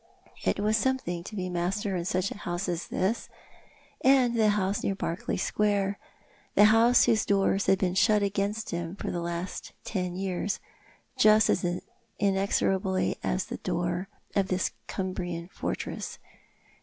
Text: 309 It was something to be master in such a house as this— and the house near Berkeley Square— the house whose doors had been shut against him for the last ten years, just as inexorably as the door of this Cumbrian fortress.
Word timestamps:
309 0.41 0.51
It 0.51 0.59
was 0.65 0.77
something 0.77 1.23
to 1.23 1.35
be 1.35 1.47
master 1.47 1.95
in 1.95 2.05
such 2.05 2.31
a 2.31 2.37
house 2.39 2.67
as 2.67 2.87
this— 2.87 3.29
and 4.03 4.33
the 4.33 4.49
house 4.49 4.83
near 4.83 4.95
Berkeley 4.95 5.37
Square— 5.37 5.99
the 6.55 6.65
house 6.65 7.03
whose 7.03 7.23
doors 7.23 7.67
had 7.67 7.77
been 7.77 7.93
shut 7.93 8.23
against 8.23 8.71
him 8.71 8.95
for 8.95 9.11
the 9.11 9.21
last 9.21 9.73
ten 9.83 10.15
years, 10.15 10.59
just 11.19 11.51
as 11.51 11.63
inexorably 12.17 13.17
as 13.23 13.45
the 13.45 13.57
door 13.57 14.07
of 14.35 14.47
this 14.47 14.71
Cumbrian 14.87 15.49
fortress. 15.49 16.17